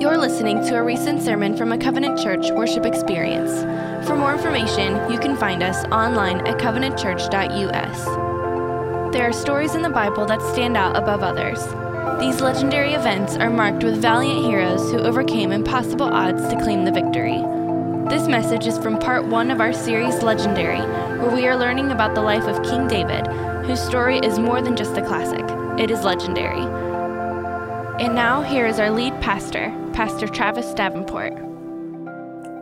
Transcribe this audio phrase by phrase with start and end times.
[0.00, 3.52] You're listening to a recent sermon from a Covenant Church worship experience.
[4.06, 9.12] For more information, you can find us online at covenantchurch.us.
[9.12, 11.62] There are stories in the Bible that stand out above others.
[12.18, 16.92] These legendary events are marked with valiant heroes who overcame impossible odds to claim the
[16.92, 17.36] victory.
[18.08, 20.80] This message is from part one of our series Legendary,
[21.20, 23.26] where we are learning about the life of King David,
[23.66, 25.44] whose story is more than just a classic,
[25.78, 26.64] it is legendary.
[28.02, 31.34] And now, here is our lead pastor, Pastor Travis Davenport.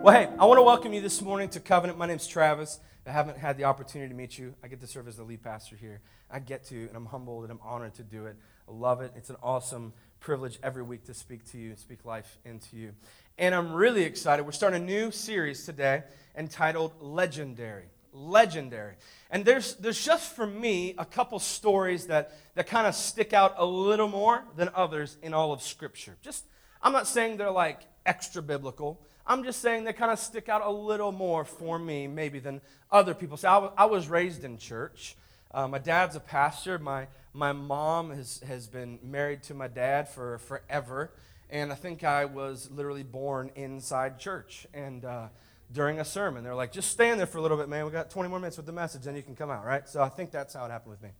[0.02, 1.96] Well, hey, I want to welcome you this morning to Covenant.
[1.96, 2.80] My name's Travis.
[3.06, 4.56] I haven't had the opportunity to meet you.
[4.60, 6.00] I get to serve as the lead pastor here.
[6.28, 8.34] I get to, and I'm humbled and I'm honored to do it.
[8.68, 9.12] I love it.
[9.14, 12.92] It's an awesome privilege every week to speak to you speak life into you.
[13.38, 14.44] And I'm really excited.
[14.44, 16.02] We're starting a new series today
[16.36, 17.84] entitled Legendary.
[18.12, 18.94] Legendary.
[19.30, 23.54] And there's, there's just for me a couple stories that, that kind of stick out
[23.58, 26.16] a little more than others in all of Scripture.
[26.20, 26.42] Just,
[26.82, 29.00] I'm not saying they're like extra biblical.
[29.26, 32.62] I'm just saying they kind of stick out a little more for me, maybe, than
[32.90, 33.36] other people.
[33.36, 35.16] So I, I was raised in church.
[35.52, 36.78] Uh, my dad's a pastor.
[36.78, 41.10] My, my mom has, has been married to my dad for forever.
[41.50, 44.66] And I think I was literally born inside church.
[44.72, 45.28] And uh,
[45.72, 47.84] during a sermon, they're like, just stand there for a little bit, man.
[47.84, 49.86] We got 20 more minutes with the message, then you can come out, right?
[49.88, 51.10] So I think that's how it happened with me.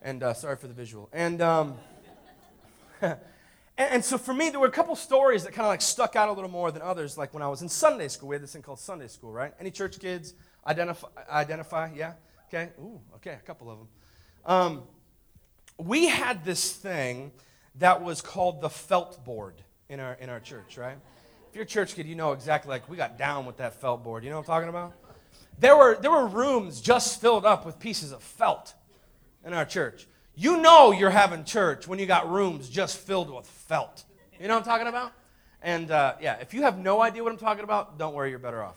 [0.00, 1.10] And uh, sorry for the visual.
[1.12, 1.76] And, um,
[3.78, 6.16] and, and so for me, there were a couple stories that kind of like stuck
[6.16, 7.16] out a little more than others.
[7.16, 9.54] Like when I was in Sunday school, we had this thing called Sunday school, right?
[9.58, 10.34] Any church kids
[10.66, 11.08] identify?
[11.30, 11.92] Identify?
[11.94, 12.12] Yeah.
[12.48, 12.70] Okay.
[12.80, 13.00] Ooh.
[13.16, 13.32] Okay.
[13.40, 13.88] A couple of them.
[14.44, 14.82] Um,
[15.78, 17.30] we had this thing
[17.76, 20.96] that was called the felt board in our, in our church, right?
[21.48, 24.02] If you're a church kid, you know exactly like we got down with that felt
[24.02, 24.24] board.
[24.24, 24.92] You know what I'm talking about?
[25.60, 28.74] There were, there were rooms just filled up with pieces of felt
[29.44, 30.06] in our church.
[30.40, 34.04] You know you're having church when you got rooms just filled with felt.
[34.40, 35.12] You know what I'm talking about?
[35.60, 38.38] And uh, yeah, if you have no idea what I'm talking about, don't worry, you're
[38.38, 38.76] better off.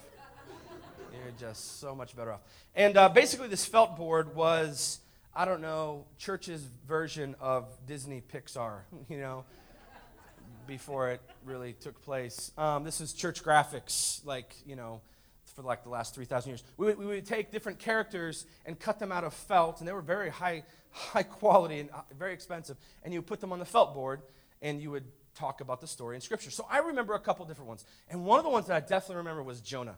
[1.13, 2.39] You're just so much better off.
[2.73, 5.01] And uh, basically, this felt board was
[5.35, 9.45] I don't know, church's version of Disney Pixar, you know,
[10.65, 12.51] before it really took place.
[12.57, 15.01] Um, this is church graphics, like, you know,
[15.51, 16.63] for like the last 3,000 years.
[16.77, 19.93] We would, we would take different characters and cut them out of felt, and they
[19.93, 22.77] were very high, high quality and uh, very expensive.
[23.03, 24.21] And you would put them on the felt board,
[24.61, 26.51] and you would talk about the story in Scripture.
[26.51, 27.85] So I remember a couple different ones.
[28.09, 29.97] And one of the ones that I definitely remember was Jonah.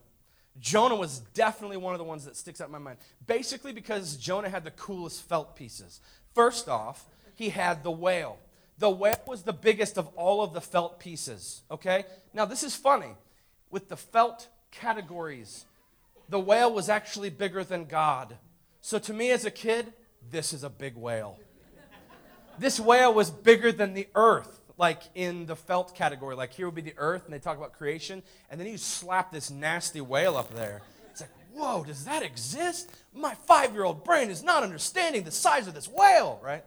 [0.59, 2.97] Jonah was definitely one of the ones that sticks out in my mind.
[3.25, 5.99] Basically, because Jonah had the coolest felt pieces.
[6.35, 7.05] First off,
[7.35, 8.37] he had the whale.
[8.77, 12.05] The whale was the biggest of all of the felt pieces, okay?
[12.33, 13.15] Now, this is funny.
[13.69, 15.65] With the felt categories,
[16.27, 18.37] the whale was actually bigger than God.
[18.81, 19.93] So, to me as a kid,
[20.29, 21.39] this is a big whale.
[22.59, 26.35] This whale was bigger than the earth like in the felt category.
[26.35, 29.31] Like here would be the earth, and they talk about creation, and then you slap
[29.31, 30.81] this nasty whale up there.
[31.11, 32.89] It's like, whoa, does that exist?
[33.13, 36.63] My five year old brain is not understanding the size of this whale, right?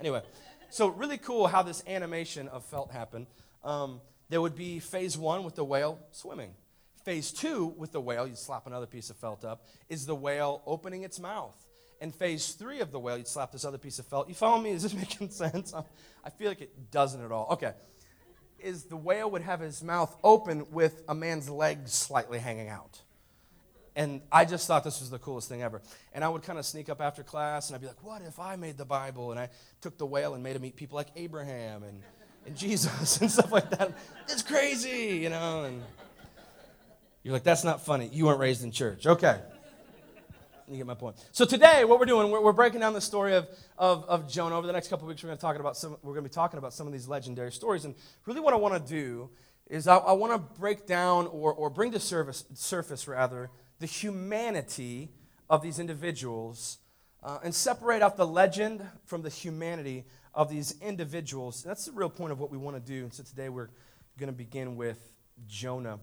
[0.00, 0.22] Anyway,
[0.70, 3.26] so really cool how this animation of felt happened.
[3.62, 4.00] Um,
[4.30, 6.54] there would be phase one with the whale swimming.
[7.04, 10.62] Phase two with the whale, you'd slap another piece of felt up, is the whale
[10.66, 11.54] opening its mouth.
[12.00, 14.28] And phase three of the whale, you'd slap this other piece of felt.
[14.28, 14.70] You follow me?
[14.72, 15.72] Is this making sense?
[16.24, 17.48] I feel like it doesn't at all.
[17.52, 17.72] Okay.
[18.58, 23.00] Is the whale would have his mouth open with a man's legs slightly hanging out.
[23.96, 25.80] And I just thought this was the coolest thing ever.
[26.12, 28.40] And I would kind of sneak up after class and I'd be like, what if
[28.40, 29.30] I made the Bible?
[29.30, 29.50] And I
[29.80, 32.02] took the whale and made him meet people like Abraham and,
[32.46, 33.92] and Jesus and stuff like that.
[34.28, 35.64] It's crazy, you know?
[35.64, 35.82] And
[37.24, 38.08] you're like, that's not funny.
[38.12, 39.06] You weren't raised in church.
[39.06, 39.40] Okay.
[40.66, 41.16] You get my point.
[41.32, 43.46] So today, what we're doing, we're, we're breaking down the story of,
[43.76, 44.56] of, of, Jonah.
[44.56, 45.98] Over the next couple weeks, we're going to talk about some.
[46.02, 47.84] We're going to be talking about some of these legendary stories.
[47.84, 49.28] And really, what I want to do
[49.66, 53.84] is I, I want to break down or, or bring to surface, surface rather the
[53.84, 55.10] humanity
[55.50, 56.78] of these individuals
[57.22, 61.62] uh, and separate out the legend from the humanity of these individuals.
[61.62, 63.02] That's the real point of what we want to do.
[63.02, 63.68] And so today, we're
[64.18, 65.12] going to begin with
[65.46, 65.98] Jonah.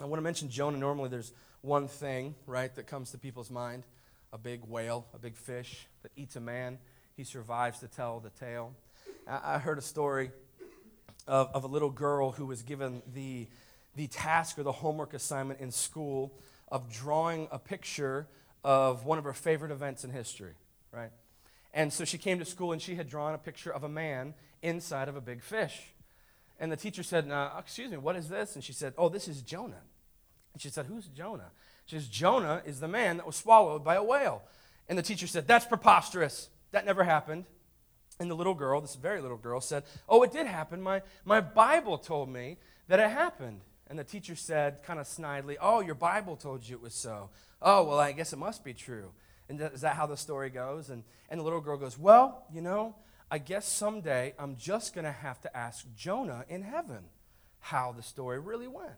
[0.00, 0.76] I want to mention Jonah.
[0.76, 1.32] Normally, there's
[1.62, 3.84] one thing, right, that comes to people's mind
[4.32, 6.78] a big whale, a big fish that eats a man.
[7.16, 8.74] He survives to tell the tale.
[9.26, 10.30] I heard a story
[11.26, 13.46] of, of a little girl who was given the,
[13.94, 16.32] the task or the homework assignment in school
[16.68, 18.26] of drawing a picture
[18.62, 20.52] of one of her favorite events in history,
[20.92, 21.10] right?
[21.72, 24.34] And so she came to school and she had drawn a picture of a man
[24.60, 25.92] inside of a big fish.
[26.58, 28.54] And the teacher said, Excuse me, what is this?
[28.54, 29.82] And she said, Oh, this is Jonah.
[30.52, 31.50] And she said, Who's Jonah?
[31.86, 34.42] She says, Jonah is the man that was swallowed by a whale.
[34.88, 36.48] And the teacher said, That's preposterous.
[36.72, 37.44] That never happened.
[38.18, 40.80] And the little girl, this very little girl, said, Oh, it did happen.
[40.80, 42.56] My, my Bible told me
[42.88, 43.60] that it happened.
[43.88, 47.30] And the teacher said, kind of snidely, Oh, your Bible told you it was so.
[47.62, 49.10] Oh, well, I guess it must be true.
[49.48, 50.90] And is that how the story goes?
[50.90, 52.94] And, and the little girl goes, Well, you know,
[53.30, 57.04] I guess someday I'm just going to have to ask Jonah in heaven
[57.58, 58.90] how the story really went.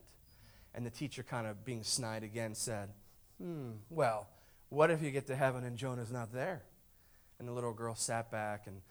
[0.75, 2.90] And the teacher, kind of being snide again, said,
[3.38, 4.28] Hmm, well,
[4.69, 6.62] what if you get to heaven and Jonah's not there?
[7.38, 8.82] And the little girl sat back and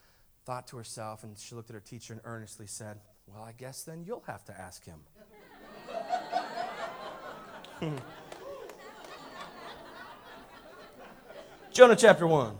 [0.44, 3.82] thought to herself, and she looked at her teacher and earnestly said, Well, I guess
[3.84, 5.00] then you'll have to ask him.
[11.72, 12.56] Jonah chapter 1.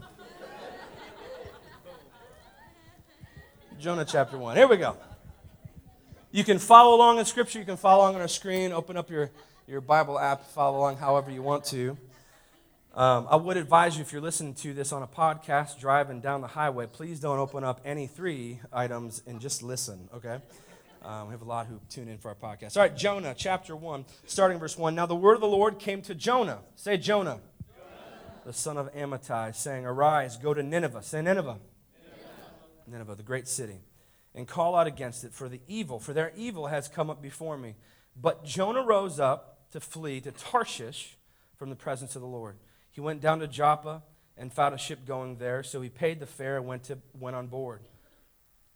[3.78, 4.56] Jonah chapter 1.
[4.56, 4.96] Here we go.
[6.32, 7.60] You can follow along in Scripture.
[7.60, 8.72] You can follow along on our screen.
[8.72, 9.30] Open up your,
[9.68, 11.96] your Bible app, follow along however you want to.
[12.92, 16.40] Um, I would advise you if you're listening to this on a podcast driving down
[16.40, 20.38] the highway, please don't open up any three items and just listen, okay?
[21.04, 22.76] Um, we have a lot who tune in for our podcast.
[22.76, 24.96] All right, Jonah chapter 1, starting verse 1.
[24.96, 26.58] Now the word of the Lord came to Jonah.
[26.74, 27.38] Say Jonah.
[27.38, 27.40] Jonah.
[28.44, 31.04] The son of Amittai, saying, Arise, go to Nineveh.
[31.04, 31.58] Say Nineveh.
[32.98, 33.80] Nineveh, the great city,
[34.34, 37.56] and call out against it, for the evil, for their evil has come up before
[37.56, 37.76] me.
[38.20, 41.16] But Jonah rose up to flee to Tarshish
[41.56, 42.56] from the presence of the Lord.
[42.90, 44.02] He went down to Joppa
[44.36, 47.36] and found a ship going there, so he paid the fare and went, to, went
[47.36, 47.82] on board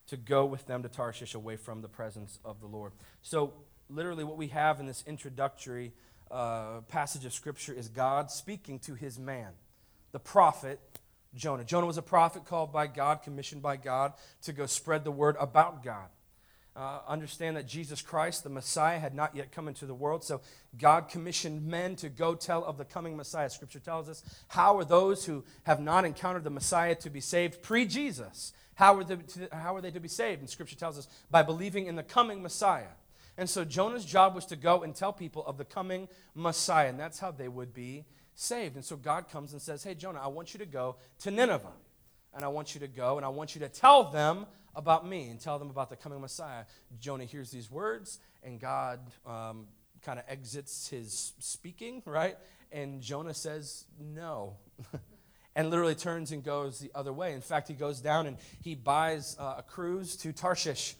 [0.06, 2.92] to go with them to Tarshish away from the presence of the Lord.
[3.22, 3.52] So,
[3.88, 5.92] literally, what we have in this introductory
[6.30, 9.52] uh, passage of Scripture is God speaking to his man,
[10.12, 10.80] the prophet
[11.34, 11.64] Jonah.
[11.64, 14.12] Jonah was a prophet called by God, commissioned by God
[14.42, 16.08] to go spread the word about God.
[16.74, 20.40] Uh, understand that Jesus Christ, the Messiah, had not yet come into the world, so
[20.78, 23.50] God commissioned men to go tell of the coming Messiah.
[23.50, 27.62] Scripture tells us how are those who have not encountered the Messiah to be saved
[27.62, 28.54] pre Jesus?
[28.74, 29.04] How
[29.52, 30.40] how are they to be saved?
[30.40, 32.94] And Scripture tells us by believing in the coming Messiah.
[33.36, 36.98] And so Jonah's job was to go and tell people of the coming Messiah, and
[36.98, 38.76] that's how they would be saved.
[38.76, 41.72] And so God comes and says, Hey, Jonah, I want you to go to Nineveh.
[42.34, 45.28] And I want you to go and I want you to tell them about me
[45.28, 46.64] and tell them about the coming Messiah.
[46.98, 49.66] Jonah hears these words, and God um,
[50.02, 52.36] kind of exits his speaking, right?
[52.70, 54.56] And Jonah says, No.
[55.54, 57.34] and literally turns and goes the other way.
[57.34, 60.94] In fact, he goes down and he buys uh, a cruise to Tarshish.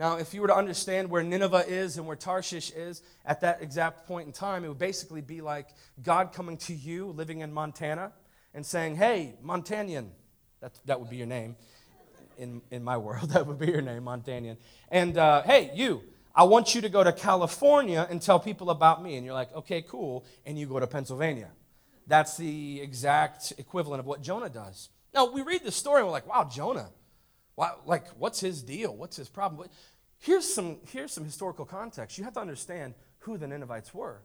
[0.00, 3.60] Now, if you were to understand where Nineveh is and where Tarshish is at that
[3.60, 5.68] exact point in time, it would basically be like
[6.02, 8.12] God coming to you living in Montana
[8.54, 10.08] and saying, Hey, Montanian,
[10.62, 11.54] that, that would be your name.
[12.38, 14.56] In, in my world, that would be your name, Montanian.
[14.90, 16.02] And uh, hey, you,
[16.34, 19.16] I want you to go to California and tell people about me.
[19.16, 20.24] And you're like, okay, cool.
[20.46, 21.50] And you go to Pennsylvania.
[22.06, 24.88] That's the exact equivalent of what Jonah does.
[25.12, 26.88] Now, we read the story and we're like, wow, Jonah,
[27.86, 28.94] like, what's his deal?
[28.96, 29.68] What's his problem?
[30.20, 32.18] Here's some, here's some historical context.
[32.18, 34.20] You have to understand who the Ninevites were.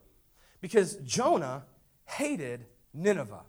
[0.60, 1.64] Because Jonah
[2.04, 3.44] hated Nineveh.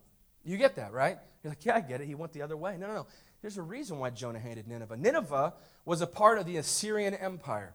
[0.44, 1.18] You get that, right?
[1.42, 2.06] You're like, yeah, I get it.
[2.06, 2.76] He went the other way.
[2.78, 3.06] No, no, no.
[3.42, 4.96] There's a reason why Jonah hated Nineveh.
[4.96, 5.54] Nineveh
[5.84, 7.74] was a part of the Assyrian Empire.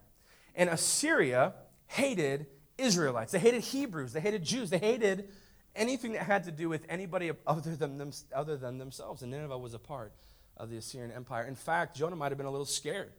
[0.56, 1.54] And Assyria
[1.88, 2.48] hated
[2.78, 3.34] Israelites.
[3.34, 4.14] They hated Hebrews.
[4.14, 4.70] They hated Jews.
[4.70, 5.28] They hated
[5.76, 9.22] anything that had to do with anybody other than, them, other than themselves.
[9.22, 10.14] And Nineveh was a part
[10.56, 11.44] of the Assyrian Empire.
[11.44, 13.12] In fact, Jonah might have been a little scared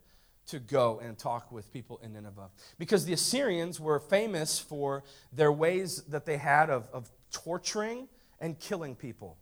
[0.49, 2.51] to go and talk with people in Nineveh.
[2.79, 8.09] Because the Assyrians were famous for their ways that they had of, of torturing
[8.41, 9.37] and killing people.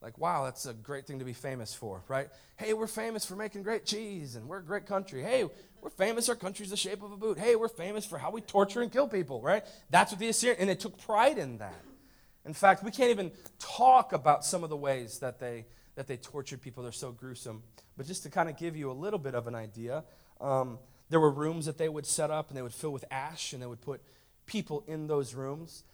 [0.00, 2.28] Like, wow, that's a great thing to be famous for, right?
[2.56, 5.22] Hey, we're famous for making great cheese and we're a great country.
[5.22, 5.48] Hey,
[5.80, 7.38] we're famous, our country's the shape of a boot.
[7.38, 9.64] Hey, we're famous for how we torture and kill people, right?
[9.90, 11.82] That's what the Assyrians, and they took pride in that.
[12.44, 16.18] In fact, we can't even talk about some of the ways that they, that they
[16.18, 16.82] tortured people.
[16.82, 17.62] They're so gruesome.
[17.96, 20.04] But just to kind of give you a little bit of an idea,
[20.44, 23.52] um, there were rooms that they would set up and they would fill with ash
[23.52, 24.00] and they would put
[24.46, 25.84] people in those rooms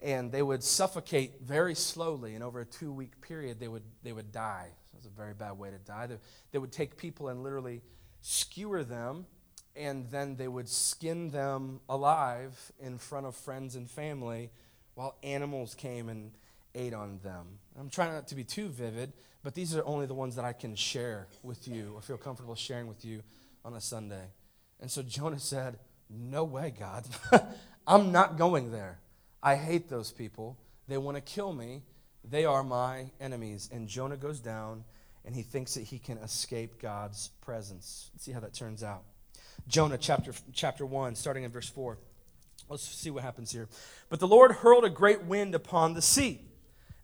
[0.00, 4.12] and they would suffocate very slowly and over a two week period they would, they
[4.12, 4.68] would die.
[4.90, 6.06] So was a very bad way to die.
[6.06, 6.16] They,
[6.52, 7.82] they would take people and literally
[8.22, 9.26] skewer them
[9.76, 14.50] and then they would skin them alive in front of friends and family
[14.94, 16.32] while animals came and
[16.74, 17.46] ate on them.
[17.78, 19.12] I'm trying not to be too vivid,
[19.42, 22.54] but these are only the ones that I can share with you or feel comfortable
[22.54, 23.22] sharing with you
[23.68, 24.24] on a Sunday.
[24.80, 27.04] And so Jonah said, No way, God.
[27.86, 28.98] I'm not going there.
[29.42, 30.56] I hate those people.
[30.88, 31.82] They want to kill me.
[32.24, 33.68] They are my enemies.
[33.70, 34.84] And Jonah goes down
[35.24, 38.10] and he thinks that he can escape God's presence.
[38.14, 39.02] Let's see how that turns out.
[39.66, 41.98] Jonah chapter, chapter 1, starting in verse 4.
[42.70, 43.68] Let's see what happens here.
[44.08, 46.40] But the Lord hurled a great wind upon the sea,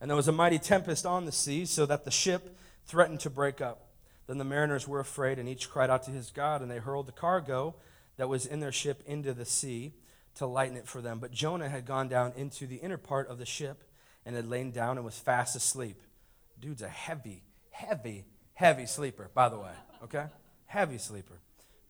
[0.00, 2.56] and there was a mighty tempest on the sea, so that the ship
[2.86, 3.83] threatened to break up.
[4.26, 7.06] Then the mariners were afraid, and each cried out to his God, and they hurled
[7.06, 7.74] the cargo
[8.16, 9.92] that was in their ship into the sea
[10.36, 11.18] to lighten it for them.
[11.18, 13.84] But Jonah had gone down into the inner part of the ship
[14.24, 16.00] and had lain down and was fast asleep.
[16.58, 20.26] Dude's a heavy, heavy, heavy sleeper, by the way, okay?
[20.66, 21.40] Heavy sleeper.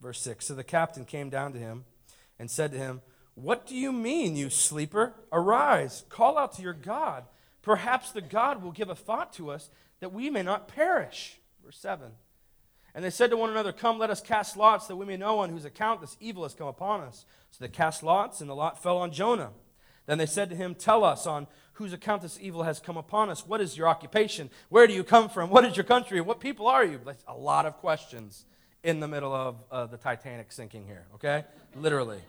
[0.00, 1.84] Verse 6 So the captain came down to him
[2.38, 3.02] and said to him,
[3.34, 5.14] What do you mean, you sleeper?
[5.32, 7.24] Arise, call out to your God.
[7.62, 11.38] Perhaps the God will give a thought to us that we may not perish.
[11.64, 12.12] Verse 7.
[12.94, 15.40] And they said to one another, Come, let us cast lots, that we may know
[15.40, 17.24] on whose account this evil has come upon us.
[17.50, 19.50] So they cast lots, and the lot fell on Jonah.
[20.06, 23.30] Then they said to him, Tell us on whose account this evil has come upon
[23.30, 23.46] us.
[23.46, 24.48] What is your occupation?
[24.68, 25.50] Where do you come from?
[25.50, 26.20] What is your country?
[26.20, 27.00] What people are you?
[27.04, 28.44] That's a lot of questions
[28.84, 31.44] in the middle of uh, the Titanic sinking here, okay?
[31.74, 32.20] Literally.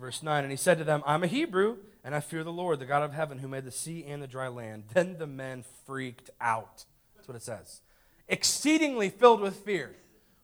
[0.00, 2.80] Verse 9, and he said to them, I'm a Hebrew, and I fear the Lord,
[2.80, 4.84] the God of heaven, who made the sea and the dry land.
[4.94, 6.84] Then the men freaked out.
[7.14, 7.80] That's what it says
[8.28, 9.94] exceedingly filled with fear.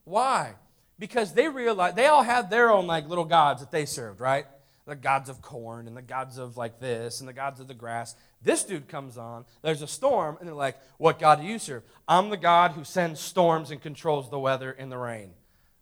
[0.04, 0.54] Why?
[0.98, 4.46] Because they realized they all had their own like little gods that they served, right?
[4.86, 7.74] The gods of corn and the gods of like this and the gods of the
[7.74, 8.16] grass.
[8.42, 11.82] This dude comes on, there's a storm, and they're like, What God do you serve?
[12.08, 15.32] I'm the God who sends storms and controls the weather and the rain.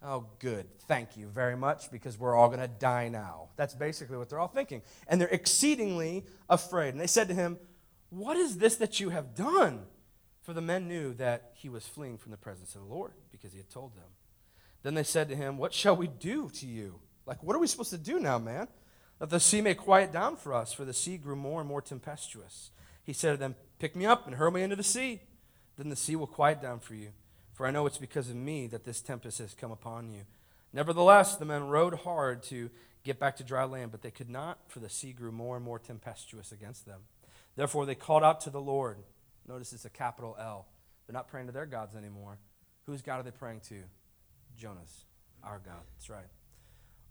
[0.02, 0.67] Oh, good.
[0.87, 3.49] Thank you very much because we're all going to die now.
[3.57, 4.83] That's basically what they're all thinking.
[5.09, 6.90] And they're exceedingly afraid.
[6.90, 7.59] And they said to him,
[8.11, 9.87] What is this that you have done?
[10.49, 13.52] For the men knew that he was fleeing from the presence of the Lord because
[13.52, 14.09] he had told them.
[14.83, 17.00] Then they said to him, What shall we do to you?
[17.26, 18.67] Like, what are we supposed to do now, man?
[19.19, 21.83] That the sea may quiet down for us, for the sea grew more and more
[21.83, 22.71] tempestuous.
[23.05, 25.21] He said to them, Pick me up and hurl me into the sea.
[25.76, 27.11] Then the sea will quiet down for you.
[27.52, 30.23] For I know it's because of me that this tempest has come upon you.
[30.73, 32.71] Nevertheless, the men rowed hard to
[33.05, 35.64] get back to dry land, but they could not, for the sea grew more and
[35.67, 37.00] more tempestuous against them.
[37.55, 38.97] Therefore, they called out to the Lord
[39.49, 40.67] Notice it's a capital L.
[41.07, 42.38] They're not praying to their gods anymore.
[42.85, 43.76] Whose God are they praying to?
[44.59, 45.05] Jonah's,
[45.43, 45.81] our God.
[45.97, 46.26] That's right.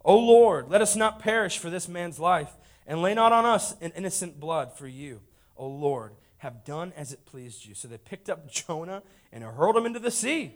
[0.04, 2.52] O Lord, let us not perish for this man's life,
[2.86, 5.20] and lay not on us an innocent blood for you.
[5.56, 7.74] O Lord, have done as it pleased you.
[7.74, 9.02] So they picked up Jonah
[9.32, 10.54] and hurled him into the sea.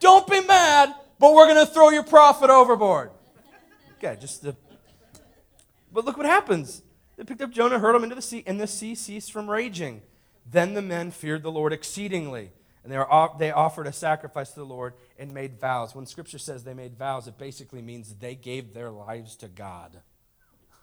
[0.00, 3.10] Don't be mad, but we're going to throw your prophet overboard.
[3.98, 4.56] Okay, just the.
[5.92, 6.82] But look what happens.
[7.16, 10.02] They picked up Jonah, hurled him into the sea, and the sea ceased from raging.
[10.50, 12.50] Then the men feared the Lord exceedingly,
[12.82, 15.94] and they, were, they offered a sacrifice to the Lord and made vows.
[15.94, 20.00] When Scripture says they made vows, it basically means they gave their lives to God.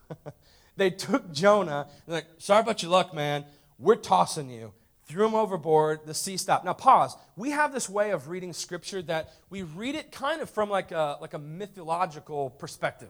[0.77, 3.45] they took Jonah, and like, sorry about your luck, man.
[3.77, 4.73] We're tossing you.
[5.05, 6.63] Threw him overboard, the sea stopped.
[6.63, 7.17] Now, pause.
[7.35, 10.91] We have this way of reading Scripture that we read it kind of from like
[10.91, 13.09] a, like a mythological perspective.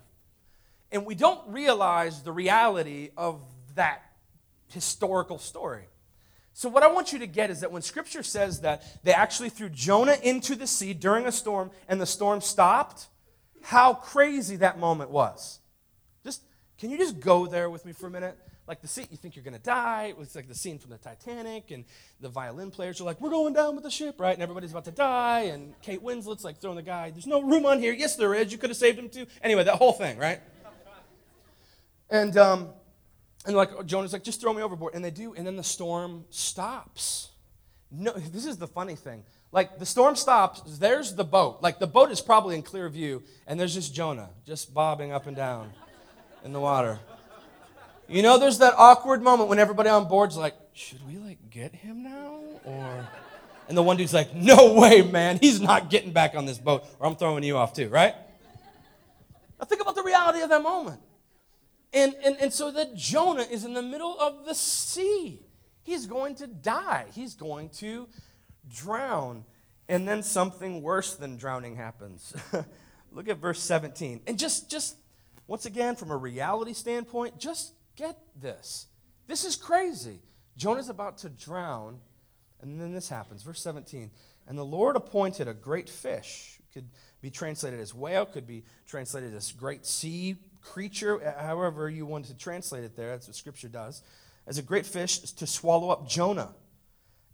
[0.92, 3.42] And we don't realize the reality of
[3.76, 4.02] that
[4.70, 5.86] historical story.
[6.54, 9.50] So, what I want you to get is that when scripture says that they actually
[9.50, 13.08] threw Jonah into the sea during a storm and the storm stopped,
[13.62, 15.60] how crazy that moment was.
[16.24, 16.44] Just,
[16.78, 18.38] can you just go there with me for a minute?
[18.68, 20.06] Like the scene, you think you're going to die.
[20.06, 21.84] It was like the scene from the Titanic, and
[22.20, 24.34] the violin players are like, We're going down with the ship, right?
[24.34, 27.66] And everybody's about to die, and Kate Winslet's like throwing the guy, There's no room
[27.66, 27.94] on here.
[27.94, 28.52] Yes, there is.
[28.52, 29.26] You could have saved him too.
[29.42, 30.42] Anyway, that whole thing, right?
[32.10, 32.70] And, um,
[33.46, 34.94] and like Jonah's like, just throw me overboard.
[34.94, 37.30] And they do, and then the storm stops.
[37.92, 39.24] No, this is the funny thing.
[39.52, 41.62] Like the storm stops, there's the boat.
[41.62, 45.28] Like the boat is probably in clear view, and there's just Jonah just bobbing up
[45.28, 45.72] and down
[46.46, 47.00] in the water.
[48.08, 51.76] You know, there's that awkward moment when everybody on board's like, should we like get
[51.76, 52.40] him now?
[52.64, 53.08] Or
[53.68, 56.86] and the one dude's like, no way, man, he's not getting back on this boat,
[57.00, 58.16] or I'm throwing you off too, right?
[59.60, 61.02] Now think about the reality of that moment.
[61.94, 65.42] And, and, and so that Jonah is in the middle of the sea.
[65.84, 68.08] He's going to die, he's going to
[68.70, 69.46] drown.
[69.90, 72.34] And then something worse than drowning happens.
[73.12, 74.22] Look at verse 17.
[74.26, 74.96] And just, just
[75.48, 78.88] once again, from a reality standpoint, just get this.
[79.28, 80.20] This is crazy.
[80.56, 82.00] Jonah's about to drown,
[82.62, 83.44] and then this happens.
[83.44, 84.12] Verse 17.
[84.48, 86.88] And the Lord appointed a great fish, could
[87.22, 92.38] be translated as whale, could be translated as great sea creature, however you want to
[92.38, 94.04] translate it there, that's what Scripture does,
[94.48, 96.54] as a great fish to swallow up Jonah.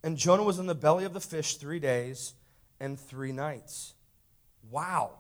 [0.03, 2.34] And Jonah was in the belly of the fish three days
[2.79, 3.93] and three nights.
[4.69, 5.12] Wow.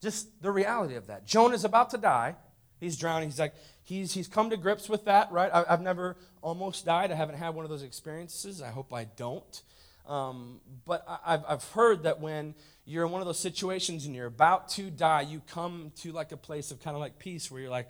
[0.00, 1.26] Just the reality of that.
[1.26, 2.36] Jonah's about to die.
[2.80, 3.28] He's drowning.
[3.28, 5.50] He's like, he's, he's come to grips with that, right?
[5.52, 7.10] I, have never almost died.
[7.10, 8.62] I haven't had one of those experiences.
[8.62, 9.62] I hope I don't.
[10.06, 12.54] Um, but I, I've, I've heard that when
[12.88, 16.32] you're in one of those situations and you're about to die, you come to like
[16.32, 17.88] a place of kind of like peace where you're like,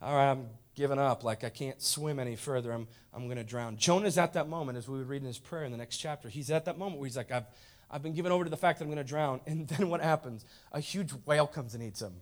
[0.00, 0.46] all right, I'm
[0.76, 1.24] giving up.
[1.24, 2.70] Like, I can't swim any further.
[2.70, 3.76] I'm, I'm going to drown.
[3.76, 6.28] Jonah's at that moment, as we would read in his prayer in the next chapter.
[6.28, 7.46] He's at that moment where he's like, I've,
[7.90, 9.40] I've been given over to the fact that I'm going to drown.
[9.46, 10.44] And then what happens?
[10.70, 12.14] A huge whale comes and eats him.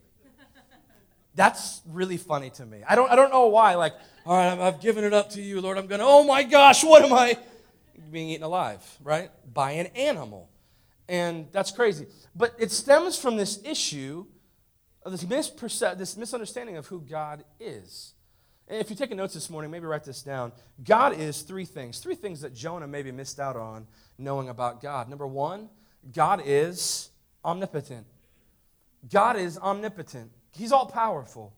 [1.35, 2.83] That's really funny to me.
[2.89, 3.75] I don't, I don't know why.
[3.75, 3.93] Like,
[4.25, 5.77] all right, I've given it up to you, Lord.
[5.77, 7.37] I'm going to, oh my gosh, what am I?
[8.11, 9.31] Being eaten alive, right?
[9.53, 10.49] By an animal.
[11.09, 12.07] And that's crazy.
[12.35, 14.27] But it stems from this issue
[15.03, 18.13] of this, misperce- this misunderstanding of who God is.
[18.69, 20.53] And if you're taking notes this morning, maybe write this down.
[20.85, 22.01] God is three things.
[22.01, 23.87] Three things that Jonah maybe missed out on
[24.19, 25.09] knowing about God.
[25.09, 25.71] Number one,
[26.13, 27.09] God is
[27.45, 28.07] omnipotent.
[29.11, 30.31] God is omnipotent.
[30.53, 31.55] He's all powerful.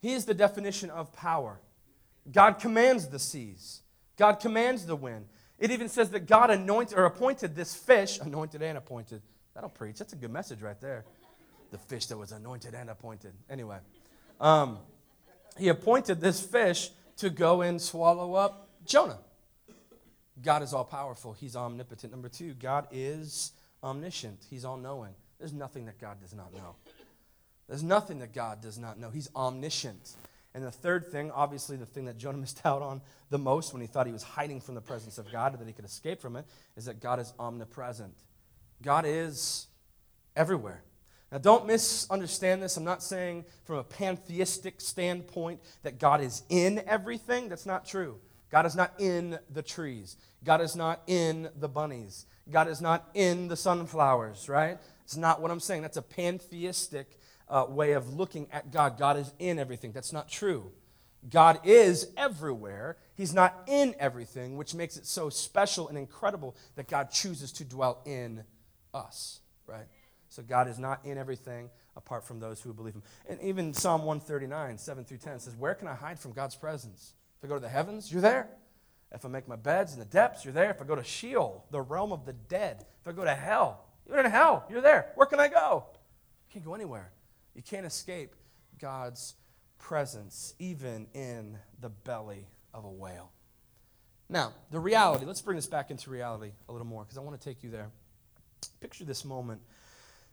[0.00, 1.60] He is the definition of power.
[2.30, 3.82] God commands the seas.
[4.16, 5.26] God commands the wind.
[5.58, 9.22] It even says that God anointed or appointed this fish, anointed and appointed.
[9.54, 9.98] That'll preach.
[9.98, 11.04] That's a good message right there.
[11.70, 13.32] The fish that was anointed and appointed.
[13.48, 13.78] Anyway,
[14.40, 14.78] um,
[15.58, 19.18] he appointed this fish to go and swallow up Jonah.
[20.42, 21.32] God is all powerful.
[21.32, 22.12] He's omnipotent.
[22.12, 24.44] Number two, God is omniscient.
[24.50, 25.14] He's all knowing.
[25.38, 26.76] There's nothing that God does not know.
[27.68, 29.10] There's nothing that God does not know.
[29.10, 30.16] He's omniscient.
[30.56, 33.82] And the third thing, obviously, the thing that Jonah missed out on the most when
[33.82, 36.18] he thought he was hiding from the presence of God or that he could escape
[36.18, 36.46] from it,
[36.76, 38.14] is that God is omnipresent.
[38.82, 39.66] God is
[40.34, 40.82] everywhere.
[41.30, 42.78] Now, don't misunderstand this.
[42.78, 47.50] I'm not saying from a pantheistic standpoint that God is in everything.
[47.50, 48.16] That's not true.
[48.50, 50.16] God is not in the trees.
[50.42, 52.24] God is not in the bunnies.
[52.50, 54.78] God is not in the sunflowers, right?
[55.04, 55.82] It's not what I'm saying.
[55.82, 57.18] That's a pantheistic
[57.48, 58.98] uh, way of looking at God.
[58.98, 59.92] God is in everything.
[59.92, 60.72] That's not true.
[61.28, 62.96] God is everywhere.
[63.14, 67.64] He's not in everything, which makes it so special and incredible that God chooses to
[67.64, 68.44] dwell in
[68.94, 69.86] us, right?
[70.28, 73.02] So God is not in everything apart from those who believe Him.
[73.28, 77.14] And even Psalm 139, 7 through 10 says, Where can I hide from God's presence?
[77.38, 78.48] If I go to the heavens, you're there.
[79.12, 80.70] If I make my beds in the depths, you're there.
[80.70, 83.84] If I go to Sheol, the realm of the dead, if I go to hell,
[84.06, 85.12] you're in hell, you're there.
[85.14, 85.86] Where can I go?
[85.94, 87.12] I can't go anywhere.
[87.56, 88.34] You can't escape
[88.78, 89.34] God's
[89.78, 93.32] presence, even in the belly of a whale.
[94.28, 97.40] Now, the reality, let's bring this back into reality a little more because I want
[97.40, 97.88] to take you there.
[98.80, 99.62] Picture this moment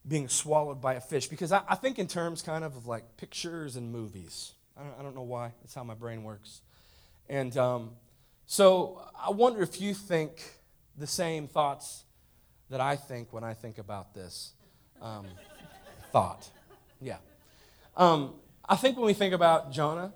[0.05, 3.15] being swallowed by a fish because I, I, think in terms kind of of like
[3.15, 4.51] pictures and movies.
[4.75, 5.53] I don't, I don't know why.
[5.61, 6.61] That's how my brain works.
[7.29, 7.91] And um,
[8.47, 10.41] so I wonder if you think
[10.97, 12.03] the same thoughts
[12.69, 14.51] that I think when I think about this
[15.01, 15.27] um,
[16.11, 16.49] thought.
[17.03, 17.17] Yeah.
[17.97, 18.33] Um,
[18.67, 20.13] I think when we think about Jonah,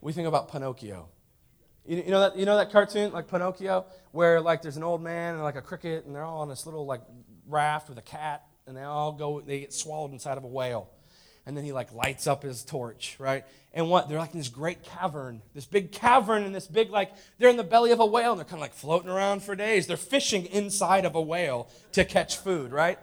[0.00, 1.08] we think about Pinocchio.
[1.86, 5.02] You, you, know that you know that cartoon like Pinocchio, where like there's an old
[5.02, 7.02] man and like a cricket, and they're all on this little like
[7.46, 10.90] raft with a cat, and they all go, they get swallowed inside of a whale.
[11.46, 13.44] And then he like lights up his torch, right?
[13.74, 14.08] And what?
[14.08, 17.58] They're like in this great cavern, this big cavern, and this big, like, they're in
[17.58, 19.86] the belly of a whale, and they're kind of like floating around for days.
[19.86, 22.98] They're fishing inside of a whale to catch food, right?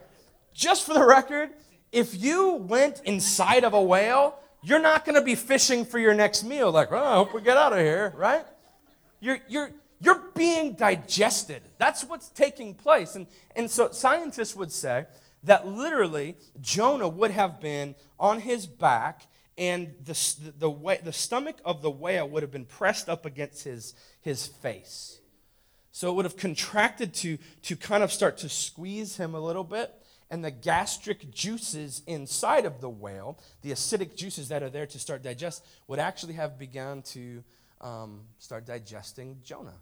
[0.55, 1.51] Just for the record,
[1.91, 6.13] if you went inside of a whale, you're not going to be fishing for your
[6.13, 8.45] next meal, like, oh, I hope we get out of here, right?
[9.19, 11.61] You're, you're, you're being digested.
[11.77, 13.15] That's what's taking place.
[13.15, 15.05] And, and so scientists would say
[15.43, 19.27] that literally Jonah would have been on his back
[19.57, 20.13] and the,
[20.59, 24.47] the, the, the stomach of the whale would have been pressed up against his, his
[24.47, 25.19] face.
[25.91, 29.63] So it would have contracted to, to kind of start to squeeze him a little
[29.63, 29.93] bit.
[30.31, 34.97] And the gastric juices inside of the whale, the acidic juices that are there to
[34.97, 37.43] start digest, would actually have begun to
[37.81, 39.75] um, start digesting Jonah.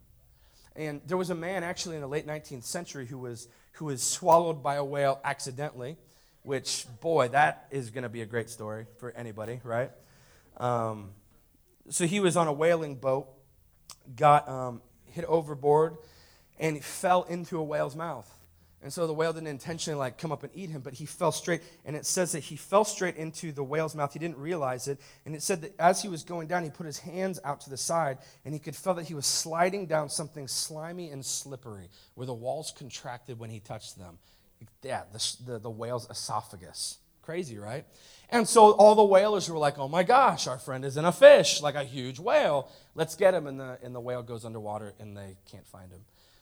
[0.76, 4.02] And there was a man actually in the late 19th century who was, who was
[4.02, 5.98] swallowed by a whale accidentally,
[6.42, 9.92] which, boy, that is going to be a great story for anybody, right?
[10.58, 11.12] Um,
[11.90, 13.28] so he was on a whaling boat,
[14.16, 15.98] got um, hit overboard,
[16.60, 18.39] and fell into a whale's mouth.
[18.82, 21.34] And so the whale didn't intentionally like come up and eat him, but he fell
[21.34, 21.62] straight.
[21.86, 24.14] And it says that he fell straight into the whale's mouth.
[24.14, 25.02] He didn't realize it.
[25.26, 27.70] And it said that as he was going down, he put his hands out to
[27.70, 31.90] the side, and he could feel that he was sliding down something slimy and slippery,
[32.16, 34.18] where the walls contracted when he touched them.
[34.82, 37.00] Yeah, the, the, the whale's esophagus.
[37.22, 37.86] Crazy, right?
[38.30, 41.12] And so all the whalers were like, oh my gosh, our friend is in a
[41.12, 42.72] fish, like a huge whale.
[42.96, 43.46] Let's get him.
[43.46, 46.02] And the, and the whale goes underwater, and they can't find him.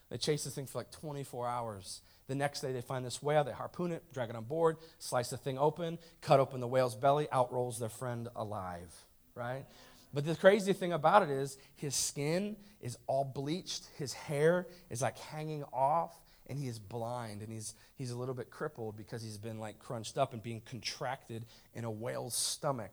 [0.10, 2.02] They chase this thing for like 24 hours.
[2.28, 5.30] The next day, they find this whale, they harpoon it, drag it on board, slice
[5.30, 8.94] the thing open, cut open the whale's belly, out rolls their friend alive,
[9.34, 9.66] right?
[10.14, 15.02] But the crazy thing about it is his skin is all bleached, his hair is
[15.02, 19.22] like hanging off, and he is blind, and he's, he's a little bit crippled because
[19.22, 22.92] he's been like crunched up and being contracted in a whale's stomach.